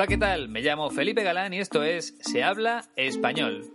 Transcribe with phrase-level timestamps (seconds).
[0.00, 0.48] Hola, ¿qué tal?
[0.48, 3.70] Me llamo Felipe Galán y esto es Se habla español.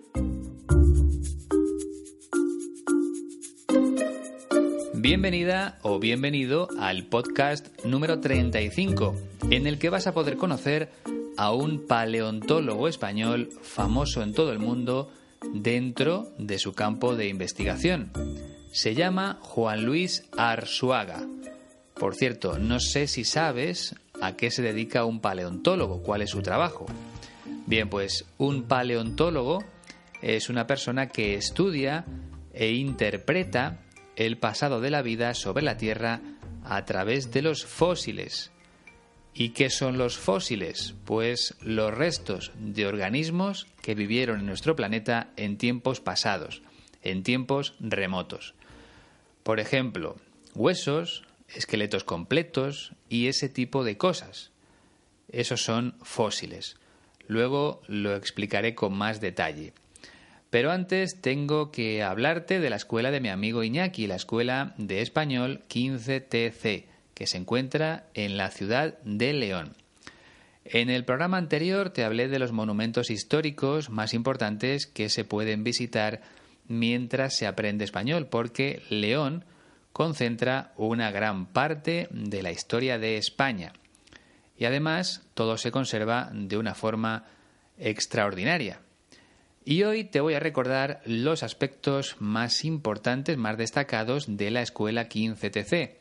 [4.96, 9.14] Bienvenida o bienvenido al podcast número 35,
[9.52, 10.90] en el que vas a poder conocer
[11.38, 15.12] a un paleontólogo español famoso en todo el mundo
[15.54, 18.12] dentro de su campo de investigación.
[18.72, 21.28] Se llama Juan Luis Arzuaga.
[21.94, 26.42] Por cierto, no sé si sabes a qué se dedica un paleontólogo, cuál es su
[26.42, 26.86] trabajo.
[27.66, 29.64] Bien, pues un paleontólogo
[30.22, 32.06] es una persona que estudia
[32.54, 33.80] e interpreta
[34.16, 36.22] el pasado de la vida sobre la Tierra
[36.64, 38.52] a través de los fósiles.
[39.34, 40.96] ¿Y qué son los fósiles?
[41.04, 46.62] Pues los restos de organismos que vivieron en nuestro planeta en tiempos pasados,
[47.02, 48.56] en tiempos remotos.
[49.44, 50.16] Por ejemplo,
[50.56, 54.52] huesos, esqueletos completos y ese tipo de cosas.
[55.32, 56.76] Esos son fósiles.
[57.28, 59.74] Luego lo explicaré con más detalle.
[60.50, 65.02] Pero antes tengo que hablarte de la escuela de mi amigo Iñaki, la escuela de
[65.02, 69.76] español 15TC que se encuentra en la ciudad de León.
[70.66, 75.64] En el programa anterior te hablé de los monumentos históricos más importantes que se pueden
[75.64, 76.22] visitar
[76.68, 79.46] mientras se aprende español, porque León
[79.96, 83.72] concentra una gran parte de la historia de España.
[84.58, 87.24] Y además todo se conserva de una forma
[87.78, 88.82] extraordinaria.
[89.64, 95.08] Y hoy te voy a recordar los aspectos más importantes, más destacados de la escuela
[95.08, 95.94] 15TC.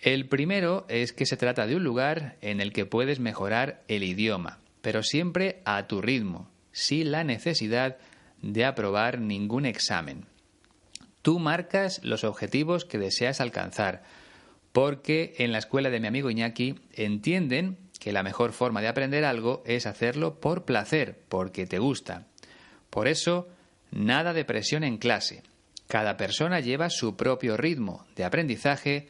[0.00, 4.04] El primero es que se trata de un lugar en el que puedes mejorar el
[4.04, 7.96] idioma, pero siempre a tu ritmo, sin la necesidad
[8.42, 10.26] de aprobar ningún examen.
[11.22, 14.02] Tú marcas los objetivos que deseas alcanzar,
[14.72, 19.24] porque en la escuela de mi amigo Iñaki entienden que la mejor forma de aprender
[19.24, 22.26] algo es hacerlo por placer, porque te gusta.
[22.88, 23.48] Por eso,
[23.90, 25.42] nada de presión en clase.
[25.86, 29.08] Cada persona lleva su propio ritmo de aprendizaje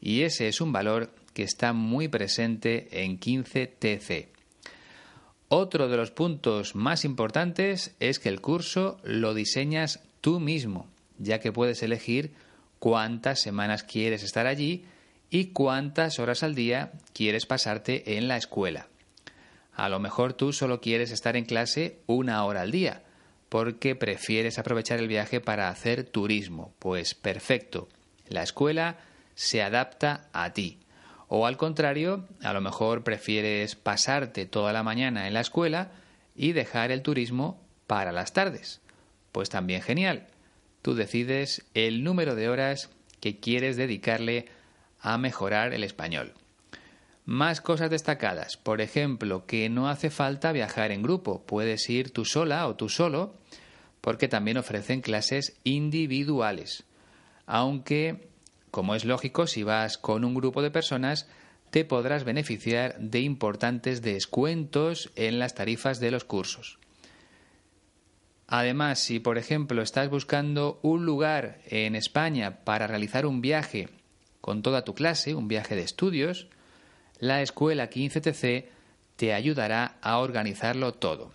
[0.00, 4.28] y ese es un valor que está muy presente en 15TC.
[5.48, 10.88] Otro de los puntos más importantes es que el curso lo diseñas tú mismo,
[11.20, 12.32] ya que puedes elegir
[12.78, 14.84] cuántas semanas quieres estar allí
[15.30, 18.88] y cuántas horas al día quieres pasarte en la escuela.
[19.74, 23.02] A lo mejor tú solo quieres estar en clase una hora al día,
[23.48, 26.74] porque prefieres aprovechar el viaje para hacer turismo.
[26.78, 27.88] Pues perfecto.
[28.28, 28.98] La escuela
[29.34, 30.80] se adapta a ti.
[31.28, 35.92] O al contrario, a lo mejor prefieres pasarte toda la mañana en la escuela
[36.34, 38.80] y dejar el turismo para las tardes.
[39.32, 40.26] Pues también genial.
[40.82, 44.46] Tú decides el número de horas que quieres dedicarle
[45.00, 46.34] a mejorar el español.
[47.24, 48.56] Más cosas destacadas.
[48.56, 51.44] Por ejemplo, que no hace falta viajar en grupo.
[51.46, 53.34] Puedes ir tú sola o tú solo,
[54.00, 56.84] porque también ofrecen clases individuales.
[57.46, 58.30] Aunque
[58.70, 61.28] como es lógico, si vas con un grupo de personas,
[61.70, 66.78] te podrás beneficiar de importantes descuentos en las tarifas de los cursos.
[68.52, 73.88] Además, si por ejemplo estás buscando un lugar en España para realizar un viaje
[74.40, 76.48] con toda tu clase, un viaje de estudios,
[77.20, 78.64] la escuela 15TC
[79.14, 81.32] te ayudará a organizarlo todo.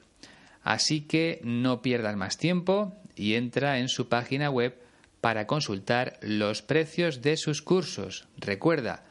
[0.62, 4.78] Así que no pierdas más tiempo y entra en su página web
[5.22, 8.28] para consultar los precios de sus cursos.
[8.36, 9.06] Recuerda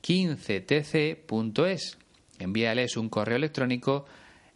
[0.03, 1.97] 15tc.es.
[2.37, 4.05] Envíales un correo electrónico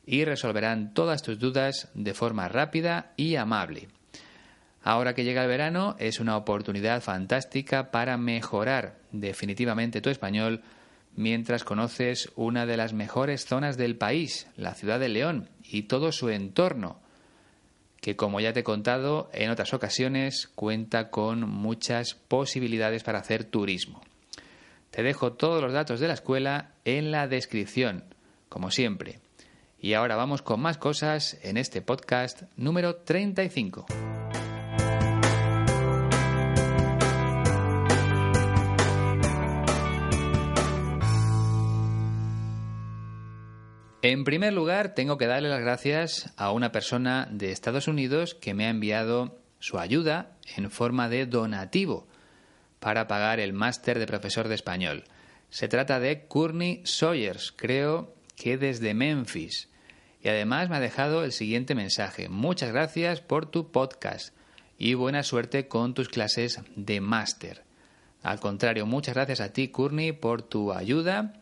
[0.05, 3.87] y resolverán todas tus dudas de forma rápida y amable.
[4.83, 10.61] Ahora que llega el verano es una oportunidad fantástica para mejorar definitivamente tu español
[11.15, 16.11] mientras conoces una de las mejores zonas del país, la ciudad de León y todo
[16.11, 17.01] su entorno,
[18.01, 23.43] que como ya te he contado en otras ocasiones cuenta con muchas posibilidades para hacer
[23.43, 24.01] turismo.
[24.91, 28.03] Te dejo todos los datos de la escuela en la descripción,
[28.47, 29.19] como siempre.
[29.79, 33.85] Y ahora vamos con más cosas en este podcast número 35.
[44.01, 48.53] En primer lugar, tengo que darle las gracias a una persona de Estados Unidos que
[48.53, 52.07] me ha enviado su ayuda en forma de donativo
[52.79, 55.03] para pagar el máster de profesor de español.
[55.49, 59.67] Se trata de Courtney Sawyers, creo que desde Memphis.
[60.21, 62.29] Y además me ha dejado el siguiente mensaje.
[62.29, 64.33] Muchas gracias por tu podcast
[64.77, 67.65] y buena suerte con tus clases de máster.
[68.23, 71.38] Al contrario, muchas gracias a ti, Courtney, por tu ayuda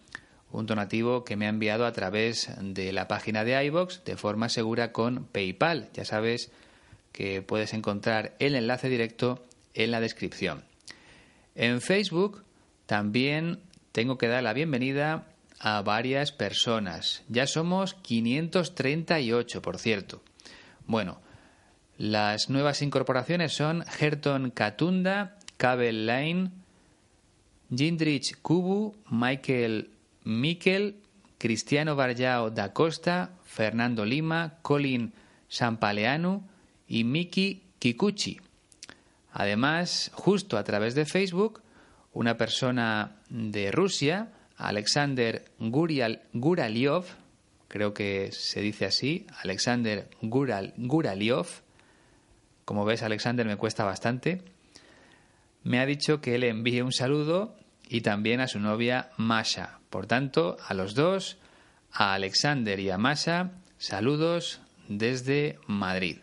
[0.52, 4.50] un donativo que me ha enviado a través de la página de iBox de forma
[4.50, 5.90] segura con PayPal.
[5.94, 6.52] Ya sabes
[7.12, 10.64] que puedes encontrar el enlace directo en la descripción.
[11.56, 12.44] En Facebook
[12.86, 13.60] también
[13.92, 15.26] tengo que dar la bienvenida
[15.60, 17.24] a varias personas.
[17.30, 20.22] Ya somos 538, por cierto.
[20.86, 21.20] Bueno,
[21.98, 26.52] las nuevas incorporaciones son Herton Katunda, Cabel Lane,
[27.76, 29.90] Jindrich Kubu, Michael
[30.28, 31.00] Miquel,
[31.38, 35.14] Cristiano Barjao da Costa, Fernando Lima, Colin
[35.48, 36.44] Sampaleanu
[36.88, 38.38] y Miki Kikuchi.
[39.32, 41.62] Además, justo a través de Facebook,
[42.12, 47.06] una persona de Rusia, Alexander Guraliov,
[47.68, 51.48] creo que se dice así, Alexander Gural, Guraliov,
[52.66, 54.42] como ves Alexander me cuesta bastante,
[55.64, 57.56] me ha dicho que le envíe un saludo
[57.90, 59.80] y también a su novia Masha.
[59.90, 61.38] Por tanto, a los dos,
[61.92, 66.18] a Alexander y a Masha, saludos desde Madrid.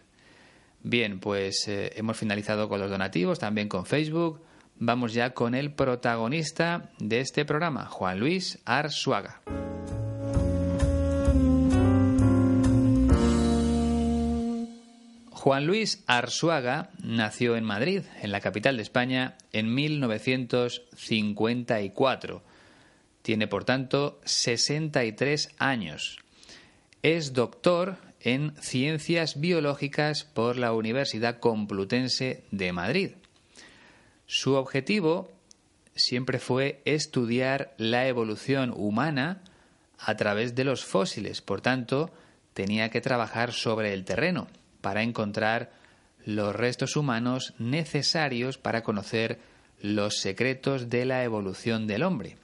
[0.82, 4.42] Bien, pues eh, hemos finalizado con los donativos, también con Facebook.
[4.78, 9.40] Vamos ya con el protagonista de este programa, Juan Luis Arzuaga.
[15.44, 22.42] Juan Luis Arzuaga nació en Madrid, en la capital de España, en 1954.
[23.20, 26.20] Tiene, por tanto, 63 años.
[27.02, 33.10] Es doctor en Ciencias Biológicas por la Universidad Complutense de Madrid.
[34.24, 35.30] Su objetivo
[35.94, 39.42] siempre fue estudiar la evolución humana
[39.98, 42.10] a través de los fósiles, por tanto,
[42.54, 44.48] tenía que trabajar sobre el terreno
[44.84, 45.72] para encontrar
[46.26, 49.40] los restos humanos necesarios para conocer
[49.80, 52.36] los secretos de la evolución del hombre.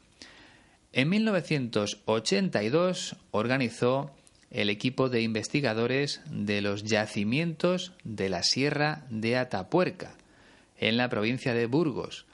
[0.95, 4.11] En 1982 organizó
[4.51, 10.15] el equipo de investigadores de los yacimientos de la Sierra de Atapuerca,
[10.79, 12.25] en la provincia de Burgos,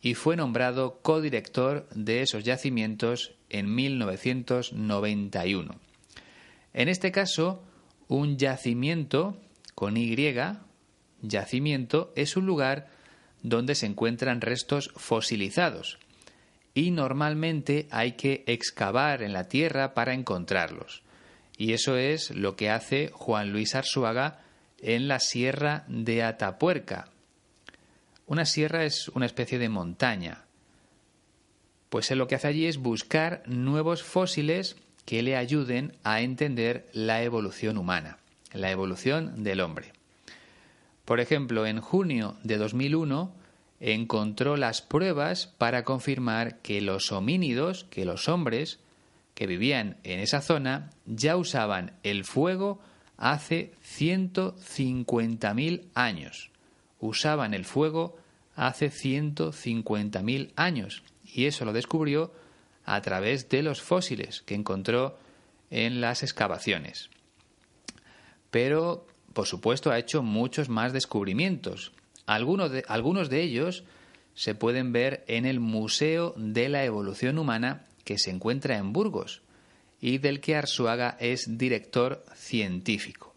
[0.00, 5.74] y fue nombrado codirector de esos yacimientos en 1991.
[6.72, 7.64] En este caso,
[8.10, 9.36] un yacimiento
[9.76, 10.16] con Y,
[11.22, 12.88] yacimiento, es un lugar
[13.42, 15.98] donde se encuentran restos fosilizados
[16.74, 21.02] y normalmente hay que excavar en la tierra para encontrarlos.
[21.56, 24.40] Y eso es lo que hace Juan Luis Arzuaga
[24.80, 27.10] en la Sierra de Atapuerca.
[28.26, 30.46] Una sierra es una especie de montaña.
[31.90, 36.88] Pues él lo que hace allí es buscar nuevos fósiles que le ayuden a entender
[36.92, 38.18] la evolución humana,
[38.52, 39.92] la evolución del hombre.
[41.04, 43.32] Por ejemplo, en junio de 2001
[43.80, 48.78] encontró las pruebas para confirmar que los homínidos, que los hombres
[49.34, 52.80] que vivían en esa zona, ya usaban el fuego
[53.16, 56.50] hace 150.000 años.
[57.00, 58.18] Usaban el fuego
[58.54, 61.02] hace 150.000 años.
[61.24, 62.32] Y eso lo descubrió
[62.90, 65.16] a través de los fósiles que encontró
[65.70, 67.08] en las excavaciones.
[68.50, 71.92] Pero, por supuesto, ha hecho muchos más descubrimientos.
[72.26, 73.84] Algunos de, algunos de ellos
[74.34, 79.42] se pueden ver en el Museo de la Evolución Humana que se encuentra en Burgos
[80.00, 83.34] y del que Arzuaga es director científico.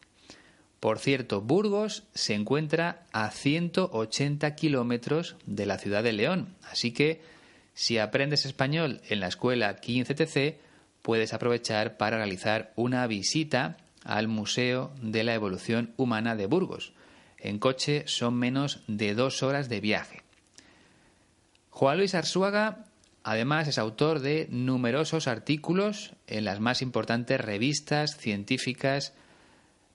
[0.80, 7.22] Por cierto, Burgos se encuentra a 180 kilómetros de la ciudad de León, así que
[7.74, 10.58] si aprendes español en la escuela 15TC,
[11.02, 16.94] puedes aprovechar para realizar una visita al Museo de la Evolución Humana de Burgos.
[17.38, 20.22] En coche son menos de dos horas de viaje.
[21.70, 22.86] Juan Luis Arzuaga,
[23.24, 29.14] además, es autor de numerosos artículos en las más importantes revistas científicas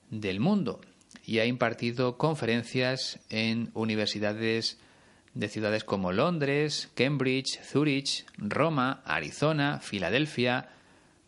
[0.09, 0.81] del mundo
[1.25, 4.77] y ha impartido conferencias en universidades
[5.39, 10.67] de ciudades como Londres, Cambridge, Zurich, Roma, Arizona, Filadelfia,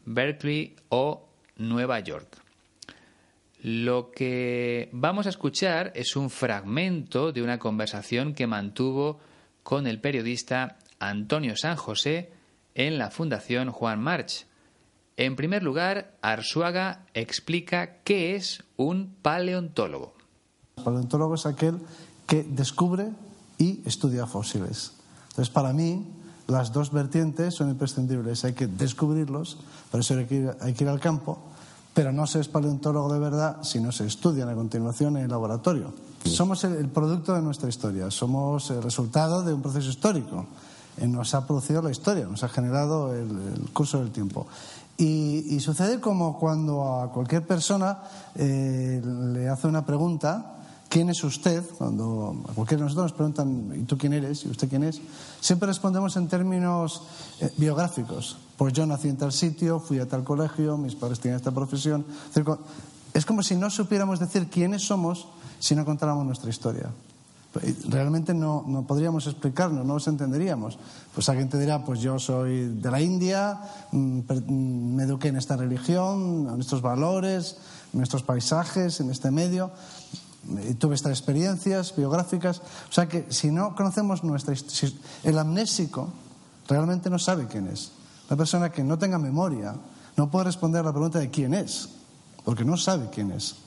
[0.06, 2.38] Berkeley o Nueva York.
[3.62, 9.20] Lo que vamos a escuchar es un fragmento de una conversación que mantuvo
[9.64, 12.34] con el periodista Antonio San José
[12.76, 14.46] en la Fundación Juan March.
[15.16, 20.16] En primer lugar, Arzuaga explica qué es un paleontólogo.
[20.78, 21.78] El paleontólogo es aquel
[22.28, 23.12] que descubre
[23.62, 24.94] y estudia fósiles.
[25.30, 26.04] Entonces, para mí,
[26.48, 28.44] las dos vertientes son imprescindibles.
[28.44, 29.60] Hay que descubrirlos,
[29.92, 31.38] por eso hay que ir, hay que ir al campo,
[31.94, 35.30] pero no se es paleontólogo de verdad si no se estudian a continuación en el
[35.30, 35.94] laboratorio.
[36.26, 40.48] Somos el, producto de nuestra historia, somos el resultado de un proceso histórico.
[40.98, 44.48] Eh, nos ha producido la historia, nos ha generado el, curso del tiempo.
[44.98, 48.00] Y, sucede como cuando a cualquier persona
[48.36, 50.61] eh, le hace una pregunta
[50.92, 51.64] ¿quién es usted?
[51.78, 54.44] Cuando a cualquiera de nosotros nos preguntan, ¿y tú quién eres?
[54.44, 55.00] ¿Y usted quién es?
[55.40, 57.04] Siempre respondemos en términos
[57.40, 58.38] eh, biográficos.
[58.58, 62.06] Pues yo nací en tal sitio, fui a tal colegio, mis padres tenían esta profesión.
[63.14, 65.28] Es como si no supiéramos decir quiénes somos
[65.60, 66.92] si no contáramos nuestra historia.
[67.88, 70.78] Realmente no, no podríamos explicarnos, no nos entenderíamos.
[71.16, 73.60] Pues alguien te dirá, pues yo soy de la India,
[73.92, 77.58] mm, mm, me eduqué en esta religión, en estos valores,
[77.94, 79.72] en nuestros paisajes, en este medio
[80.80, 82.60] tuve estas experiencias biográficas.
[82.90, 86.10] O sea que si no conocemos nuestra historia, el amnésico
[86.68, 87.92] realmente no sabe quién es.
[88.30, 89.76] La persona que no tenga memoria
[90.16, 91.90] no puede responder a la pregunta de quién es,
[92.44, 93.58] porque no sabe quién es,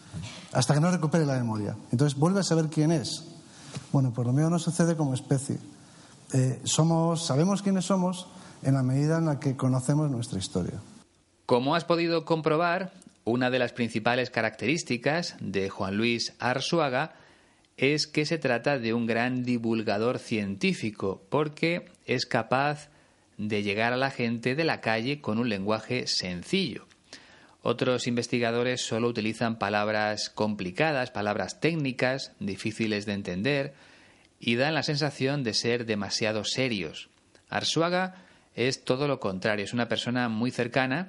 [0.53, 1.77] hasta que no recupere la memoria.
[1.93, 3.25] Entonces vuelve a saber quién es.
[3.93, 5.59] Bueno, por lo menos no sucede como especie.
[6.33, 8.27] Eh, somos, sabemos quiénes somos
[8.63, 10.81] en la medida en la que conocemos nuestra historia.
[11.47, 12.93] Como has podido comprobar,
[13.25, 17.15] una de las principales características de Juan Luis Arzuaga
[17.77, 22.91] es que se trata de un gran divulgador científico, porque es capaz
[23.37, 26.87] de llegar a la gente de la calle con un lenguaje sencillo.
[27.63, 33.75] Otros investigadores solo utilizan palabras complicadas, palabras técnicas, difíciles de entender,
[34.39, 37.09] y dan la sensación de ser demasiado serios.
[37.49, 41.09] Arzuaga es todo lo contrario, es una persona muy cercana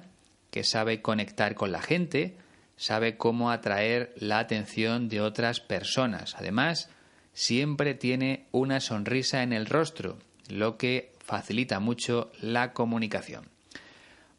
[0.56, 2.38] que sabe conectar con la gente,
[2.78, 6.34] sabe cómo atraer la atención de otras personas.
[6.34, 6.88] Además,
[7.34, 10.16] siempre tiene una sonrisa en el rostro,
[10.48, 13.50] lo que facilita mucho la comunicación.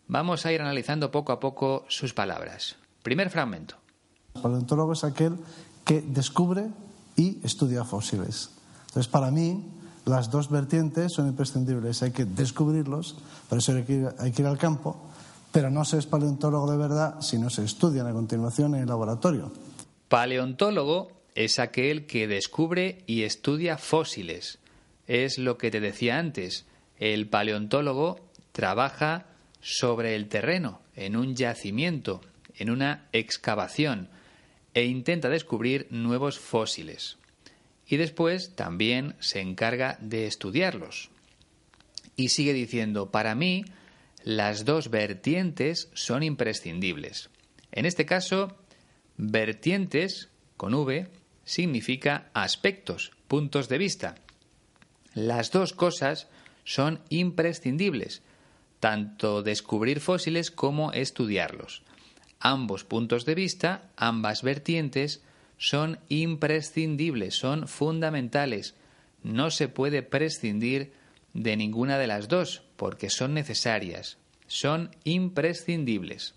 [0.07, 2.77] Vamos a ir analizando poco a poco sus palabras.
[3.03, 3.75] Primer fragmento.
[4.33, 5.37] El paleontólogo es aquel
[5.85, 6.67] que descubre
[7.15, 8.49] y estudia fósiles.
[8.87, 9.63] Entonces, para mí,
[10.05, 12.01] las dos vertientes son imprescindibles.
[12.01, 13.17] Hay que descubrirlos,
[13.49, 15.07] por eso hay que hay que ir al campo,
[15.51, 18.87] pero no se es paleontólogo de verdad si no se estudian a continuación en el
[18.87, 19.51] laboratorio.
[20.07, 24.59] Paleontólogo es aquel que descubre y estudia fósiles.
[25.07, 26.65] Es lo que te decía antes.
[26.97, 28.19] El paleontólogo
[28.51, 29.27] trabaja
[29.61, 32.21] sobre el terreno, en un yacimiento,
[32.55, 34.09] en una excavación,
[34.73, 37.17] e intenta descubrir nuevos fósiles.
[37.87, 41.09] Y después también se encarga de estudiarlos.
[42.15, 43.65] Y sigue diciendo, para mí,
[44.27, 47.29] las dos vertientes son imprescindibles.
[47.71, 48.57] En este caso,
[49.15, 51.07] vertientes con V
[51.45, 54.15] significa aspectos, puntos de vista.
[55.13, 56.27] Las dos cosas
[56.65, 58.21] son imprescindibles,
[58.81, 61.83] tanto descubrir fósiles como estudiarlos.
[62.41, 65.23] Ambos puntos de vista, ambas vertientes,
[65.57, 68.75] son imprescindibles, son fundamentales.
[69.23, 70.91] No se puede prescindir
[71.37, 74.17] de ninguna de las dos, porque son necesarias,
[74.47, 76.33] son imprescindibles.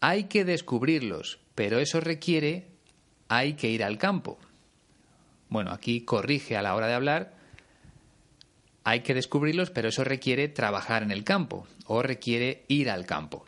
[0.00, 2.68] Hay que descubrirlos, pero eso requiere,
[3.28, 4.38] hay que ir al campo.
[5.48, 7.34] Bueno, aquí corrige a la hora de hablar,
[8.84, 13.44] hay que descubrirlos, pero eso requiere trabajar en el campo o requiere ir al campo.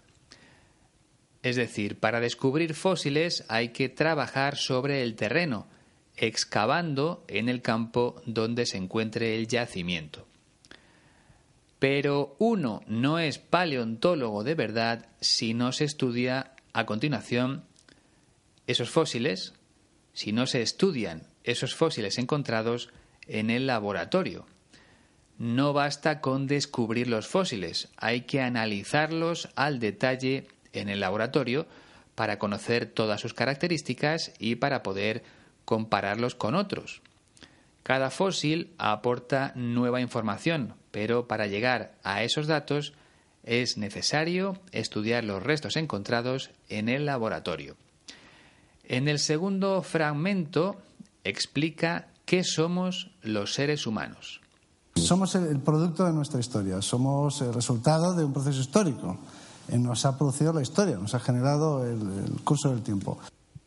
[1.43, 5.69] Es decir, para descubrir fósiles hay que trabajar sobre el terreno,
[6.17, 10.27] excavando en el campo donde se encuentre el yacimiento.
[11.79, 17.65] Pero uno no es paleontólogo de verdad si no se estudia a continuación
[18.67, 19.55] esos fósiles,
[20.13, 22.91] si no se estudian esos fósiles encontrados
[23.27, 24.47] en el laboratorio.
[25.39, 31.67] No basta con descubrir los fósiles, hay que analizarlos al detalle en el laboratorio
[32.15, 35.23] para conocer todas sus características y para poder
[35.67, 37.03] compararlos con otros.
[37.83, 42.95] Cada fósil aporta nueva información, pero para llegar a esos datos
[43.45, 47.77] es necesario estudiar los restos encontrados en el laboratorio.
[48.85, 50.77] En el segundo fragmento
[51.23, 54.41] explica qué somos los seres humanos.
[54.97, 59.19] Somos el producto de nuestra historia, somos el resultado de un proceso histórico.
[59.69, 63.19] eh, nos ha producido la historia, nos ha generado el, el curso del tiempo.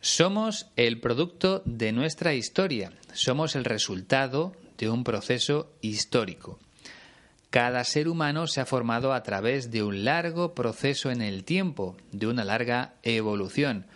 [0.02, 6.58] Somos el producto de nuestra historia, somos el resultado de un proceso histórico.
[7.50, 11.98] Cada ser humano se ha formado a través de un largo proceso en el tiempo,
[12.14, 13.88] de una larga evolución,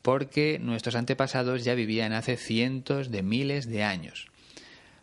[0.00, 4.28] porque nuestros antepasados ya vivían hace cientos de miles de años.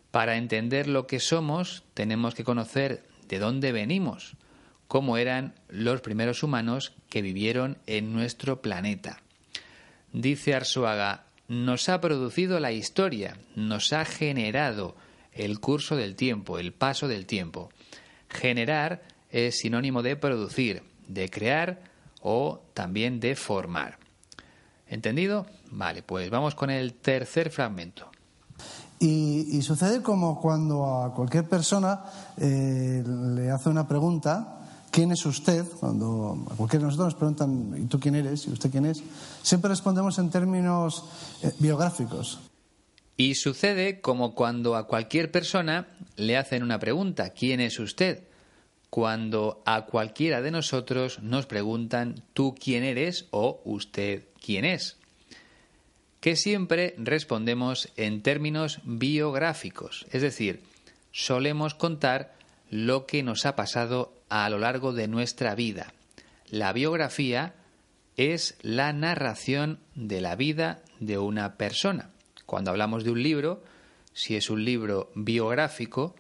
[0.09, 4.37] Para entender lo que somos, tenemos que conocer de dónde venimos,
[4.87, 9.21] cómo eran los primeros humanos que vivieron en nuestro planeta.
[10.13, 14.95] Dice Arsuaga, nos ha producido la historia, nos ha generado
[15.33, 17.69] el curso del tiempo, el paso del tiempo.
[18.29, 21.81] Generar es sinónimo de producir, de crear
[22.21, 23.97] o también de formar.
[24.87, 25.45] ¿Entendido?
[25.71, 28.11] Vale, pues vamos con el tercer fragmento.
[28.99, 32.03] Y, sucede como cuando a cualquier persona
[32.37, 34.60] eh, le hace una pregunta,
[34.91, 35.65] ¿quién es usted?
[35.79, 38.45] Cuando a cualquiera de nosotros nos preguntan, ¿y tú quién eres?
[38.47, 39.01] ¿Y usted quién es?
[39.41, 41.05] Siempre respondemos en términos
[41.41, 42.39] eh, biográficos.
[43.17, 48.23] Y sucede como cuando a cualquier persona le hacen una pregunta, ¿quién es usted?
[48.89, 53.27] Cuando a cualquiera de nosotros nos preguntan, ¿tú quién eres?
[53.31, 54.97] o ¿usted quién es?
[56.19, 60.63] Que siempre respondemos en términos biográficos, es decir,
[61.11, 62.35] solemos contar
[62.69, 65.93] lo que nos ha pasado a lo largo de nuestra vida.
[66.49, 67.53] La biografía
[68.15, 72.11] es la narración de la vida de una persona.
[72.45, 73.61] Cuando hablamos de un libro,
[74.13, 76.15] si es un libro biográfico,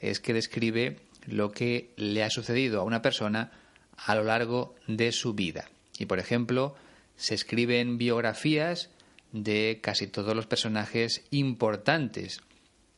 [0.00, 3.52] es que describe lo que le ha sucedido a una persona
[3.96, 5.70] a lo largo de su vida.
[6.00, 6.74] Y por ejemplo,
[7.14, 8.90] se escriben biografías
[9.30, 12.40] de casi todos los personajes importantes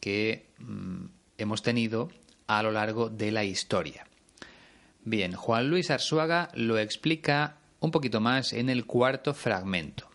[0.00, 1.04] que mm,
[1.36, 2.08] hemos tenido
[2.46, 4.06] a lo largo de la historia.
[5.04, 10.14] Bien, Juan Luis Arzuaga lo explica un poquito más en el cuarto fragmento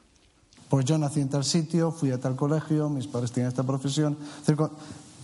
[0.70, 4.18] pues yo nací en tal sitio, fui a tal colegio, mis padres tienen esta profesión.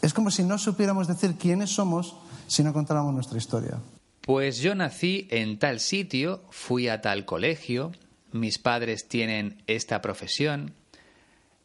[0.02, 2.16] Es como si no supiéramos decir quiénes somos
[2.48, 3.78] si no contáramos nuestra historia.
[4.22, 7.92] Pues yo nací en tal sitio, fui a tal colegio,
[8.32, 10.74] mis padres tienen esta profesión.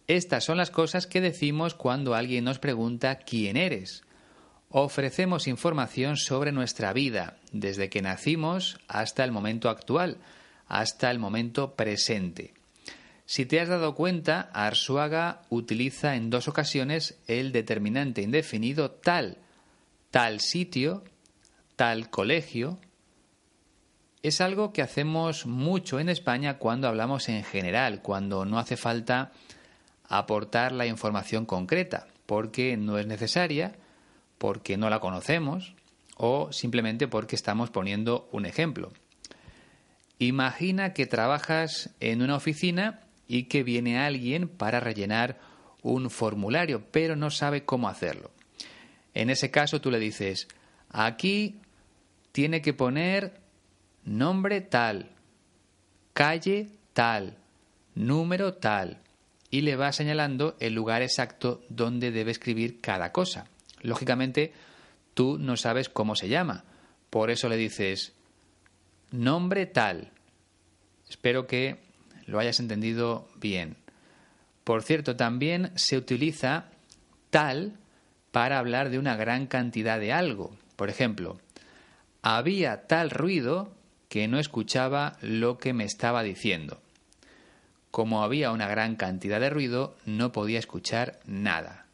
[0.07, 4.03] Estas son las cosas que decimos cuando alguien nos pregunta quién eres.
[4.73, 10.19] Ofrecemos información sobre nuestra vida, desde que nacimos hasta el momento actual,
[10.69, 12.55] hasta el momento presente.
[13.27, 19.39] Si te has dado cuenta, Arsuaga utiliza en dos ocasiones el determinante indefinido tal,
[20.13, 21.03] tal sitio,
[21.75, 22.79] tal colegio.
[24.23, 29.33] Es algo que hacemos mucho en España cuando hablamos en general, cuando no hace falta
[30.05, 33.75] aportar la información concreta, porque no es necesaria,
[34.41, 35.75] porque no la conocemos
[36.17, 38.91] o simplemente porque estamos poniendo un ejemplo.
[40.19, 45.39] Imagina que trabajas en una oficina y que viene alguien para rellenar
[45.83, 48.31] un formulario, pero no sabe cómo hacerlo.
[49.13, 50.49] En ese caso tú le dices,
[50.89, 51.61] aquí
[52.33, 53.43] tiene que poner
[54.07, 55.11] nombre tal,
[56.15, 57.37] calle tal,
[57.95, 59.03] número tal,
[59.51, 63.50] y le va señalando el lugar exacto donde debe escribir cada cosa.
[63.83, 64.53] Lógicamente,
[65.15, 66.65] tú no sabes cómo se llama,
[67.11, 68.13] por eso le dices
[69.11, 70.11] nombre tal.
[71.09, 71.79] Espero que
[72.27, 73.77] lo hayas entendido bien.
[74.65, 76.67] Por cierto, también se utiliza
[77.31, 77.77] tal
[78.31, 80.57] para hablar de una gran cantidad de algo.
[80.77, 81.41] Por ejemplo,
[82.23, 83.73] había tal ruido
[84.09, 86.81] que no escuchaba lo que me estaba diciendo.
[87.91, 91.87] Como había una gran cantidad de ruido, no podía escuchar nada.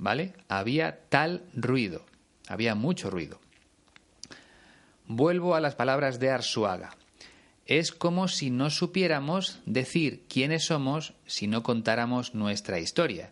[0.00, 0.32] ¿Vale?
[0.48, 2.06] Había tal ruido.
[2.48, 3.38] Había mucho ruido.
[5.06, 6.96] Vuelvo a las palabras de Arsuaga
[7.66, 13.30] es como si no supiéramos decir quiénes somos si no contáramos nuestra historia.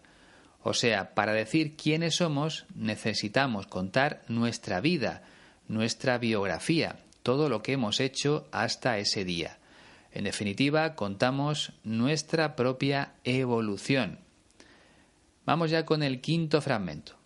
[0.63, 5.25] O sea, para decir quiénes somos necesitamos contar nuestra vida,
[5.67, 9.59] nuestra biografía, todo lo que hemos hecho hasta ese día.
[10.13, 14.28] En definitiva, contamos nuestra propia evolución.
[15.49, 17.19] Vamos ya con el quinto fragmento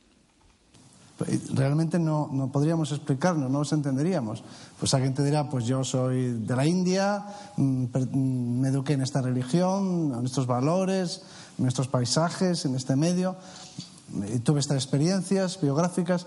[1.55, 4.43] realmente no, no podríamos explicarnos, no nos entenderíamos.
[4.79, 7.25] Pues alguien te dirá, pues yo soy de la India,
[7.57, 11.23] mm, mm, me eduqué en esta religión, en estos valores,
[11.59, 13.37] en estos paisajes, en este medio,
[14.45, 16.27] tuve estas experiencias biográficas.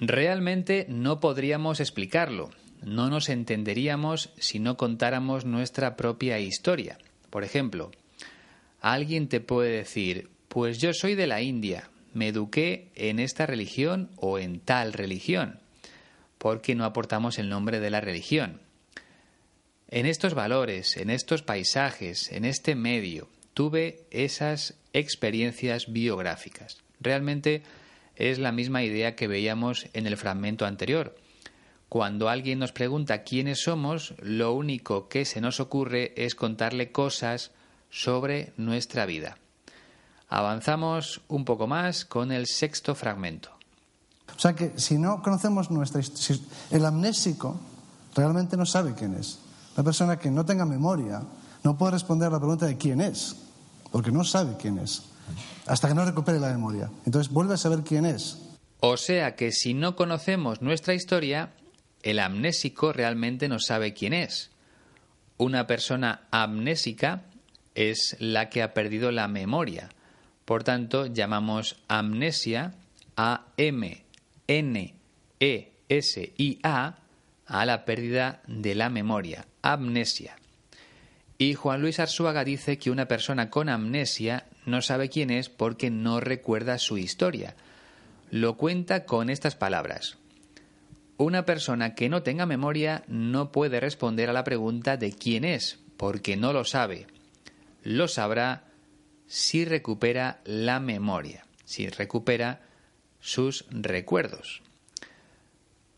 [0.00, 2.50] Realmente no podríamos explicarlo,
[2.82, 6.98] no nos entenderíamos si no contáramos nuestra propia historia.
[7.30, 7.90] Por ejemplo,
[8.80, 14.10] alguien te puede decir, pues yo soy de la India, me eduqué en esta religión
[14.16, 15.60] o en tal religión,
[16.36, 18.60] porque no aportamos el nombre de la religión.
[19.88, 26.82] en estos valores, en estos paisajes, en este medio, tuve esas experiencias biográficas.
[27.00, 27.62] Realmente
[28.16, 31.16] es la misma idea que veíamos en el fragmento anterior.
[31.88, 37.52] Cuando alguien nos pregunta quiénes somos, lo único que se nos ocurre es contarle cosas
[37.88, 39.38] sobre nuestra vida.
[40.34, 43.50] Avanzamos un poco más con el sexto fragmento.
[44.34, 47.60] O sea que si no conocemos nuestra historia, el amnésico
[48.14, 49.40] realmente no sabe quién es.
[49.76, 51.20] La persona que no tenga memoria
[51.62, 53.36] no puede responder a la pregunta de quién es,
[53.90, 55.02] porque no sabe quién es,
[55.66, 56.90] hasta que no recupere la memoria.
[57.04, 58.38] Entonces vuelve a saber quién es.
[58.80, 61.52] O sea que si no conocemos nuestra historia,
[62.02, 64.50] el amnésico realmente no sabe quién es.
[65.36, 67.24] Una persona amnésica
[67.74, 69.90] es la que ha perdido la memoria.
[70.44, 72.74] Por tanto, llamamos amnesia
[73.16, 74.04] a M
[74.46, 74.94] N
[75.40, 76.98] E S I A
[77.46, 80.36] a la pérdida de la memoria, amnesia.
[81.38, 85.90] Y Juan Luis Arzuaga dice que una persona con amnesia no sabe quién es porque
[85.90, 87.56] no recuerda su historia.
[88.30, 90.18] Lo cuenta con estas palabras.
[91.16, 95.78] Una persona que no tenga memoria no puede responder a la pregunta de quién es,
[95.96, 97.06] porque no lo sabe.
[97.82, 98.64] Lo sabrá
[99.32, 102.60] si recupera la memoria, si recupera
[103.18, 104.60] sus recuerdos.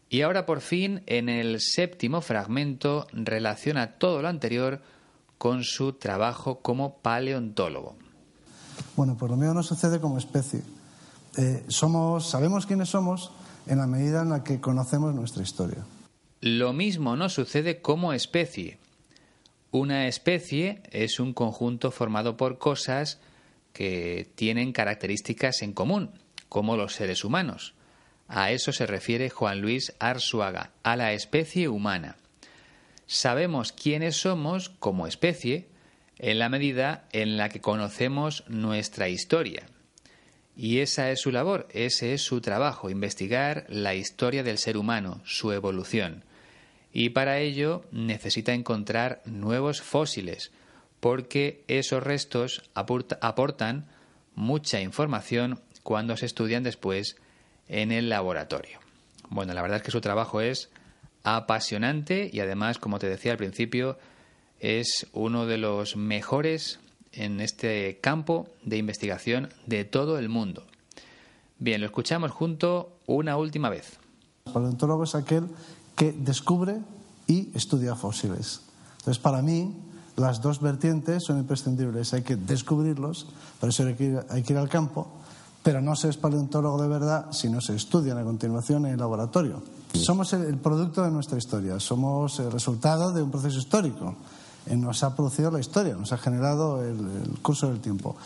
[0.09, 4.83] Y ahora por fin, en el séptimo fragmento, relaciona todo lo anterior
[5.37, 7.97] con su trabajo como paleontólogo.
[8.95, 10.63] Bueno, por lo menos nos sucede como especie.
[11.37, 13.33] Eh, somos, sabemos quiénes somos
[13.67, 15.85] en la medida en la que conocemos nuestra historia.
[16.41, 18.79] Lo mismo nos sucede como especie.
[19.75, 23.19] Una especie es un conjunto formado por cosas
[23.73, 26.13] que tienen características en común,
[26.49, 27.75] como los seres humanos.
[28.29, 32.15] A eso se refiere Juan Luis Arzuaga, a la especie humana.
[33.09, 35.67] Sabemos quiénes somos como especie
[36.21, 39.67] en la medida en la que conocemos nuestra historia.
[40.57, 45.21] Y esa es su labor, ese es su trabajo, investigar la historia del ser humano,
[45.25, 46.23] su evolución.
[46.97, 50.53] Y para ello necesita encontrar nuevos fósiles,
[51.01, 53.87] porque esos restos aportan
[54.37, 57.17] mucha información cuando se estudian después
[57.69, 58.79] en el laboratorio.
[59.29, 60.71] Bueno, la verdad es que su trabajo es
[61.25, 63.99] apasionante y además, como te decía al principio,
[64.61, 66.79] es uno de los mejores
[67.11, 70.65] en este campo de investigación de todo el mundo.
[71.59, 73.99] Bien, lo escuchamos junto una última vez.
[74.47, 75.49] El paleontólogo es aquel
[75.97, 76.81] que descubre
[77.27, 78.61] y estudia fósiles.
[78.99, 79.75] Entonces, para mí,
[80.17, 82.15] las dos vertientes son imprescindibles.
[82.15, 83.27] Hay que descubrirlos,
[83.61, 85.09] por eso hay que ir, hay que ir al campo,
[85.63, 88.99] pero no se es paleontólogo de verdad si no se estudian a continuación en el
[88.99, 89.63] laboratorio.
[89.95, 94.15] Somos el, producto de nuestra historia, somos el resultado de un proceso histórico.
[94.67, 98.17] Eh, nos ha producido la historia, nos ha generado el, curso del tiempo.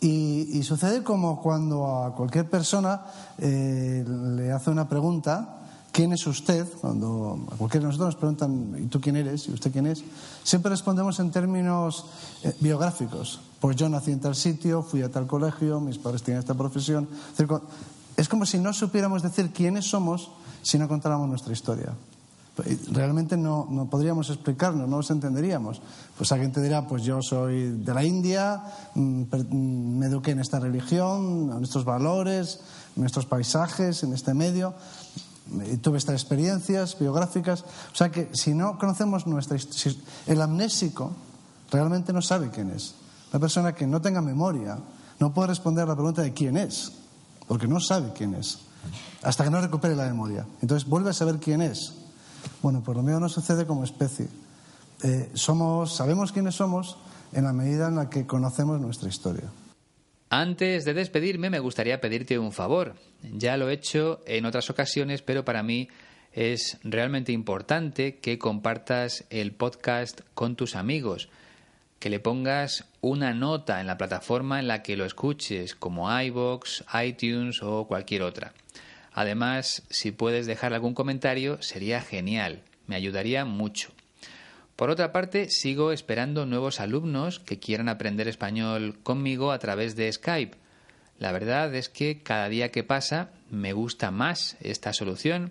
[0.00, 3.02] Y, sucede como cuando a cualquier persona
[3.38, 5.57] eh, le hace una pregunta
[5.98, 6.64] ¿quién es usted?
[6.80, 9.48] Cuando a cualquiera de nosotros nos preguntan, ¿y tú quién eres?
[9.48, 10.04] ¿Y usted quién es?
[10.44, 12.04] Siempre respondemos en términos
[12.44, 13.40] eh, biográficos.
[13.58, 17.08] Pues yo nací en tal sitio, fui a tal colegio, mis padres tienen esta profesión.
[18.16, 20.30] Es como si no supiéramos decir quiénes somos
[20.62, 21.92] si no contáramos nuestra historia.
[22.92, 25.82] Realmente no, no podríamos explicarnos, no nos entenderíamos.
[26.16, 28.62] Pues alguien te dirá, pues yo soy de la India,
[28.94, 32.60] mm, mm, me eduqué en esta religión, en estos valores,
[32.96, 34.74] en estos paisajes, en este medio
[35.82, 37.64] tuve estas experiencias biográficas.
[37.92, 41.12] O sea que si no conocemos nuestra historia, el amnésico
[41.70, 42.94] realmente no sabe quién es.
[43.32, 44.78] La persona que no tenga memoria
[45.18, 46.92] no puede responder a la pregunta de quién es,
[47.46, 48.60] porque no sabe quién es,
[49.22, 50.46] hasta que no recupere la memoria.
[50.62, 51.94] Entonces vuelve a saber quién es.
[52.62, 54.28] Bueno, por lo menos no sucede como especie.
[55.02, 56.96] Eh, somos, sabemos quiénes somos
[57.32, 59.44] en la medida en la que conocemos nuestra historia.
[60.30, 62.96] Antes de despedirme me gustaría pedirte un favor.
[63.22, 65.88] Ya lo he hecho en otras ocasiones, pero para mí
[66.32, 71.30] es realmente importante que compartas el podcast con tus amigos,
[71.98, 76.84] que le pongas una nota en la plataforma en la que lo escuches, como iBox,
[77.02, 78.52] iTunes o cualquier otra.
[79.14, 83.92] Además, si puedes dejar algún comentario, sería genial, me ayudaría mucho.
[84.78, 90.12] Por otra parte, sigo esperando nuevos alumnos que quieran aprender español conmigo a través de
[90.12, 90.56] Skype.
[91.18, 95.50] La verdad es que cada día que pasa me gusta más esta solución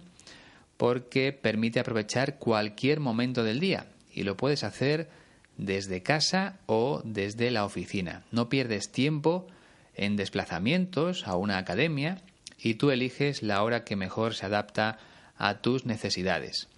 [0.77, 5.09] porque permite aprovechar cualquier momento del día y lo puedes hacer
[5.57, 8.23] desde casa o desde la oficina.
[8.31, 9.45] No pierdes tiempo
[9.93, 12.21] en desplazamientos a una academia
[12.57, 14.99] y tú eliges la hora que mejor se adapta
[15.35, 16.69] a tus necesidades.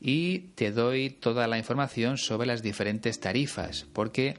[0.00, 4.38] y te doy toda la información sobre las diferentes tarifas, porque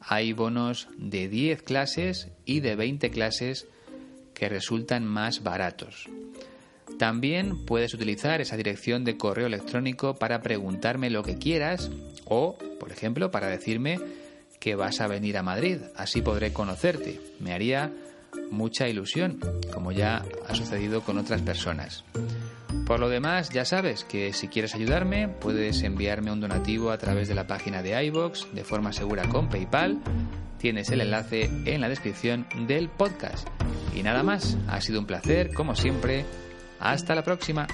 [0.00, 3.66] hay bonos de 10 clases y de 20 clases
[4.34, 6.08] que resultan más baratos.
[6.96, 11.90] También puedes utilizar esa dirección de correo electrónico para preguntarme lo que quieras
[12.24, 13.98] o, por ejemplo, para decirme
[14.58, 15.78] que vas a venir a Madrid.
[15.96, 17.20] Así podré conocerte.
[17.40, 17.92] Me haría
[18.50, 19.40] mucha ilusión,
[19.72, 22.04] como ya ha sucedido con otras personas.
[22.86, 27.28] Por lo demás, ya sabes que si quieres ayudarme, puedes enviarme un donativo a través
[27.28, 29.98] de la página de iBox de forma segura con PayPal.
[30.58, 33.46] Tienes el enlace en la descripción del podcast.
[33.94, 36.24] Y nada más, ha sido un placer, como siempre.
[36.80, 37.66] Hasta la próxima.